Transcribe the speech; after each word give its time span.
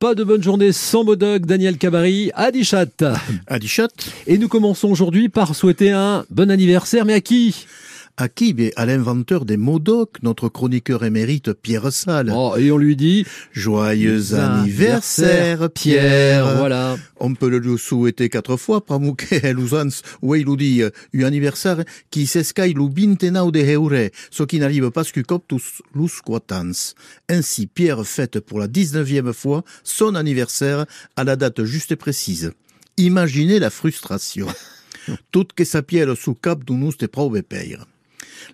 Pas 0.00 0.14
de 0.14 0.22
bonne 0.22 0.44
journée 0.44 0.70
sans 0.70 1.02
Modoc, 1.02 1.44
Daniel 1.44 1.76
Cabari, 1.76 2.30
Adichat. 2.36 2.86
Adichat. 3.48 3.88
Et 4.28 4.38
nous 4.38 4.46
commençons 4.46 4.88
aujourd'hui 4.88 5.28
par 5.28 5.56
souhaiter 5.56 5.90
un 5.90 6.24
bon 6.30 6.52
anniversaire, 6.52 7.04
mais 7.04 7.14
à 7.14 7.20
qui? 7.20 7.66
À 8.16 8.28
qui? 8.28 8.54
Mais 8.56 8.72
À 8.76 8.86
l'inventeur 8.86 9.44
des 9.44 9.56
Modoc, 9.56 10.22
notre 10.22 10.48
chroniqueur 10.48 11.04
émérite 11.04 11.52
Pierre 11.52 11.92
Salle. 11.92 12.32
Oh, 12.32 12.54
et 12.56 12.70
on 12.70 12.78
lui 12.78 12.94
dit 12.94 13.26
Joyeux 13.50 14.34
anniversaire, 14.34 15.68
Pierre. 15.68 16.58
Voilà. 16.58 16.87
On 17.20 17.34
peut 17.34 17.48
le 17.48 17.58
lui 17.58 17.78
souhaiter 17.78 18.28
quatre 18.28 18.56
fois, 18.56 18.84
pramouke 18.84 19.32
elusans, 19.32 20.02
ouais, 20.22 20.40
il 20.40 20.56
dit, 20.56 20.82
un 20.82 21.22
anniversaire 21.22 21.84
qui 22.10 22.26
s'escaille 22.26 22.74
bintenau 22.74 23.50
de 23.50 23.60
heure, 23.60 24.10
ce 24.30 24.42
qui 24.44 24.58
n'arrive 24.58 24.90
pas 24.90 25.04
que 25.04 25.20
coptus 25.20 25.82
lus 25.94 26.20
quatans. 26.24 26.94
Ainsi, 27.28 27.66
Pierre 27.66 28.06
fête 28.06 28.40
pour 28.40 28.58
la 28.58 28.68
dix-neuvième 28.68 29.32
fois 29.32 29.64
son 29.82 30.14
anniversaire 30.14 30.86
à 31.16 31.24
la 31.24 31.36
date 31.36 31.64
juste 31.64 31.92
et 31.92 31.96
précise. 31.96 32.52
Imaginez 32.96 33.58
la 33.58 33.70
frustration. 33.70 34.46
Toute 35.30 35.52
que 35.52 35.64
sa 35.64 35.82
pierre 35.82 36.16
sous 36.16 36.34
cap 36.34 36.64
d'unus 36.64 36.98
te 36.98 37.06
prove 37.06 37.42
peire. 37.42 37.86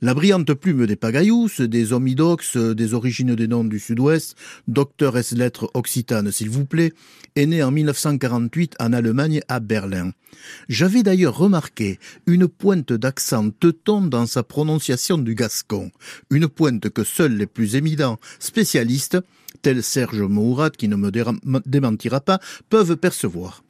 La 0.00 0.14
brillante 0.14 0.52
plume 0.54 0.86
des 0.86 0.96
Pagayous, 0.96 1.48
des 1.60 1.92
Omidox, 1.92 2.56
des 2.56 2.94
origines 2.94 3.34
des 3.34 3.48
noms 3.48 3.64
du 3.64 3.78
sud-ouest, 3.78 4.36
docteur 4.68 5.16
S 5.16 5.32
lettres 5.32 5.70
occitane 5.74 6.32
s'il 6.32 6.50
vous 6.50 6.64
plaît, 6.64 6.92
est 7.36 7.46
né 7.46 7.62
en 7.62 7.70
1948 7.70 8.76
en 8.80 8.92
Allemagne 8.92 9.40
à 9.48 9.60
Berlin. 9.60 10.12
J'avais 10.68 11.02
d'ailleurs 11.02 11.36
remarqué 11.36 11.98
une 12.26 12.48
pointe 12.48 12.92
d'accent 12.92 13.50
teuton 13.50 14.02
dans 14.02 14.26
sa 14.26 14.42
prononciation 14.42 15.18
du 15.18 15.34
gascon, 15.34 15.90
une 16.30 16.48
pointe 16.48 16.88
que 16.88 17.04
seuls 17.04 17.36
les 17.36 17.46
plus 17.46 17.76
éminents 17.76 18.18
spécialistes, 18.38 19.18
tels 19.62 19.82
Serge 19.82 20.22
Mourat 20.22 20.70
qui 20.70 20.88
ne 20.88 20.96
me 20.96 21.10
démentira 21.66 22.20
pas, 22.20 22.40
peuvent 22.70 22.96
percevoir. 22.96 23.62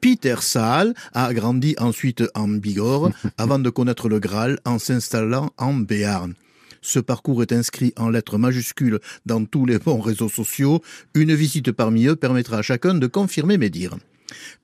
Peter 0.00 0.36
Saal 0.40 0.94
a 1.12 1.32
grandi 1.34 1.74
ensuite 1.78 2.22
en 2.34 2.48
Bigorre 2.48 3.10
avant 3.38 3.58
de 3.58 3.70
connaître 3.70 4.08
le 4.08 4.20
Graal 4.20 4.58
en 4.64 4.78
s'installant 4.78 5.50
en 5.58 5.74
Béarn. 5.74 6.34
Ce 6.80 7.00
parcours 7.00 7.42
est 7.42 7.52
inscrit 7.52 7.92
en 7.96 8.08
lettres 8.08 8.38
majuscules 8.38 9.00
dans 9.26 9.44
tous 9.44 9.66
les 9.66 9.78
bons 9.78 10.00
réseaux 10.00 10.28
sociaux. 10.28 10.80
Une 11.14 11.34
visite 11.34 11.72
parmi 11.72 12.06
eux 12.06 12.16
permettra 12.16 12.58
à 12.58 12.62
chacun 12.62 12.94
de 12.94 13.06
confirmer 13.06 13.58
mes 13.58 13.70
dires. 13.70 13.96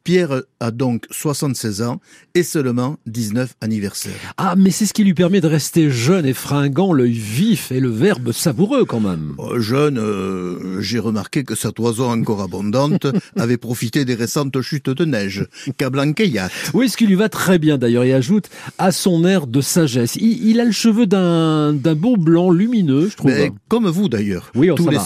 Pierre 0.04 0.42
a 0.60 0.70
donc 0.70 1.06
76 1.10 1.80
ans 1.80 1.98
et 2.34 2.42
seulement 2.42 2.98
19 3.06 3.54
anniversaires. 3.62 4.12
Ah, 4.36 4.54
mais 4.54 4.70
c'est 4.70 4.84
ce 4.84 4.92
qui 4.92 5.02
lui 5.02 5.14
permet 5.14 5.40
de 5.40 5.46
rester 5.46 5.90
jeune 5.90 6.26
et 6.26 6.34
fringant, 6.34 6.92
l'œil 6.92 7.12
vif 7.12 7.72
et 7.72 7.80
le 7.80 7.88
verbe 7.88 8.32
savoureux 8.32 8.84
quand 8.84 9.00
même. 9.00 9.34
Oh, 9.38 9.58
jeune, 9.60 9.98
euh, 9.98 10.78
j'ai 10.80 10.98
remarqué 10.98 11.42
que 11.42 11.54
sa 11.54 11.72
toison 11.72 12.10
encore 12.10 12.42
abondante 12.42 13.06
avait 13.36 13.56
profité 13.56 14.04
des 14.04 14.14
récentes 14.14 14.60
chutes 14.60 14.90
de 14.90 15.06
neige. 15.06 15.46
Cablanqueyat. 15.78 16.50
Oui, 16.74 16.90
ce 16.90 16.98
qui 16.98 17.06
lui 17.06 17.14
va 17.14 17.30
très 17.30 17.58
bien 17.58 17.78
d'ailleurs 17.78 18.04
et 18.04 18.12
ajoute 18.12 18.50
à 18.76 18.92
son 18.92 19.24
air 19.24 19.46
de 19.46 19.62
sagesse. 19.62 20.16
Il, 20.16 20.60
a 20.60 20.66
le 20.66 20.72
cheveu 20.72 21.06
d'un 21.06 21.72
beau 21.94 22.18
blanc 22.18 22.50
lumineux, 22.50 23.08
je 23.08 23.16
trouve. 23.16 23.30
Mais 23.30 23.52
comme 23.68 23.88
vous 23.88 24.10
d'ailleurs. 24.10 24.50
Oui, 24.54 24.70
on 24.70 24.74
tous, 24.74 24.90
les 24.90 24.98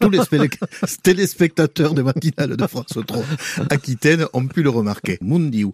tous 0.00 0.10
les 0.10 0.20
téléspectateurs 1.04 1.94
de 1.94 2.02
matinale 2.02 2.56
de 2.56 2.66
France 2.66 2.98
3 3.06 3.22
Ont 4.32 4.46
pu 4.46 4.62
le 4.62 4.70
remarquer. 4.70 5.18
Mundiu. 5.20 5.72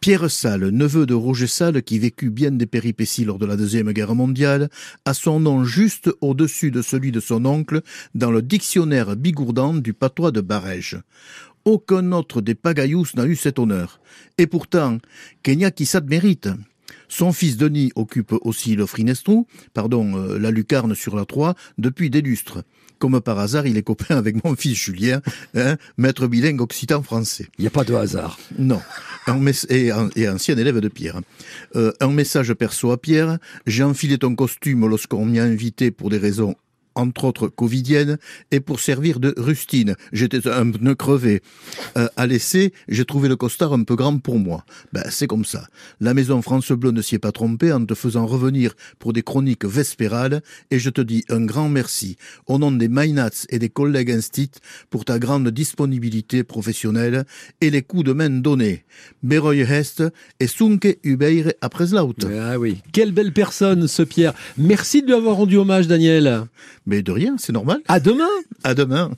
Pierre 0.00 0.30
Salle, 0.30 0.68
neveu 0.70 1.06
de 1.06 1.14
Roger 1.14 1.46
Salle 1.46 1.82
qui 1.82 1.98
vécut 1.98 2.30
bien 2.30 2.50
des 2.50 2.66
péripéties 2.66 3.24
lors 3.24 3.38
de 3.38 3.46
la 3.46 3.56
Deuxième 3.56 3.92
Guerre 3.92 4.14
mondiale, 4.14 4.68
a 5.04 5.14
son 5.14 5.38
nom 5.38 5.64
juste 5.64 6.10
au-dessus 6.20 6.70
de 6.70 6.82
celui 6.82 7.12
de 7.12 7.20
son 7.20 7.46
oncle 7.46 7.82
dans 8.14 8.32
le 8.32 8.42
dictionnaire 8.42 9.16
bigourdan 9.16 9.74
du 9.74 9.94
patois 9.94 10.32
de 10.32 10.40
Barège. 10.40 10.98
Aucun 11.64 12.12
autre 12.12 12.40
des 12.40 12.54
Pagayous 12.54 13.06
n'a 13.14 13.26
eu 13.26 13.36
cet 13.36 13.58
honneur. 13.58 14.00
Et 14.36 14.46
pourtant, 14.46 14.98
Kenya 15.42 15.70
qui 15.70 15.86
s'admérite. 15.86 16.48
Son 17.08 17.32
fils 17.32 17.56
Denis 17.56 17.92
occupe 17.94 18.34
aussi 18.42 18.76
le 18.76 18.86
Frinestrou, 18.86 19.46
pardon, 19.72 20.16
euh, 20.16 20.38
la 20.38 20.50
lucarne 20.50 20.94
sur 20.94 21.16
la 21.16 21.24
Troie, 21.24 21.54
depuis 21.78 22.10
des 22.10 22.20
lustres. 22.20 22.62
Comme 22.98 23.20
par 23.20 23.38
hasard, 23.38 23.66
il 23.66 23.76
est 23.76 23.82
copain 23.82 24.16
avec 24.16 24.42
mon 24.44 24.54
fils 24.54 24.78
Julien, 24.78 25.20
hein, 25.54 25.76
maître 25.98 26.26
bilingue 26.26 26.60
occitan-français. 26.60 27.48
Il 27.58 27.62
n'y 27.62 27.66
a 27.66 27.70
pas 27.70 27.84
de 27.84 27.94
hasard. 27.94 28.38
Non. 28.58 28.80
et, 29.68 29.92
ancien 29.92 30.56
élève 30.56 30.80
de 30.80 30.88
Pierre. 30.88 31.20
Euh, 31.76 31.92
un 32.00 32.08
message 32.08 32.54
perso 32.54 32.92
à 32.92 33.00
Pierre. 33.00 33.38
J'ai 33.66 33.82
enfilé 33.82 34.18
ton 34.18 34.34
costume 34.34 34.88
lorsqu'on 34.88 35.26
m'y 35.26 35.38
a 35.38 35.44
invité 35.44 35.90
pour 35.90 36.10
des 36.10 36.18
raisons 36.18 36.54
entre 36.94 37.24
autres 37.24 37.48
covidienne, 37.48 38.18
et 38.50 38.60
pour 38.60 38.80
servir 38.80 39.20
de 39.20 39.34
rustine. 39.36 39.96
J'étais 40.12 40.48
un 40.48 40.70
pneu 40.70 40.94
crevé. 40.94 41.42
Euh, 41.96 42.08
à 42.16 42.26
l'essai, 42.26 42.72
j'ai 42.88 43.04
trouvé 43.04 43.28
le 43.28 43.36
costard 43.36 43.72
un 43.72 43.82
peu 43.82 43.96
grand 43.96 44.18
pour 44.18 44.38
moi. 44.38 44.64
Ben, 44.92 45.04
c'est 45.10 45.26
comme 45.26 45.44
ça. 45.44 45.66
La 46.00 46.14
maison 46.14 46.42
France 46.42 46.72
Bleu 46.72 46.90
ne 46.90 47.02
s'y 47.02 47.16
est 47.16 47.18
pas 47.18 47.32
trompée 47.32 47.72
en 47.72 47.84
te 47.84 47.94
faisant 47.94 48.26
revenir 48.26 48.74
pour 48.98 49.12
des 49.12 49.22
chroniques 49.22 49.64
vespérales, 49.64 50.42
et 50.70 50.78
je 50.78 50.90
te 50.90 51.00
dis 51.00 51.24
un 51.28 51.44
grand 51.44 51.68
merci 51.68 52.16
au 52.46 52.58
nom 52.58 52.72
des 52.72 52.88
Mainats 52.88 53.46
et 53.48 53.58
des 53.58 53.68
collègues 53.68 54.10
instit 54.10 54.50
pour 54.90 55.04
ta 55.04 55.18
grande 55.18 55.48
disponibilité 55.50 56.44
professionnelle 56.44 57.24
et 57.60 57.70
les 57.70 57.82
coups 57.82 58.04
de 58.04 58.12
main 58.12 58.30
donnés. 58.30 58.84
Beroy 59.22 59.56
Hest 59.56 60.02
et 60.40 60.46
Sunke 60.46 60.98
Ubeire 61.02 61.52
après 61.60 61.86
Laut. 61.86 62.14
Ah 62.38 62.58
oui. 62.58 62.78
Quelle 62.92 63.12
belle 63.12 63.32
personne, 63.32 63.88
ce 63.88 64.02
Pierre. 64.02 64.34
Merci 64.56 65.02
de 65.02 65.06
lui 65.06 65.14
avoir 65.14 65.36
rendu 65.36 65.56
hommage, 65.56 65.86
Daniel. 65.86 66.44
Mais 66.86 67.02
de 67.02 67.12
rien, 67.12 67.36
c'est 67.38 67.52
normal. 67.52 67.80
À 67.88 68.00
demain. 68.00 68.28
À 68.62 68.74
demain. 68.74 69.10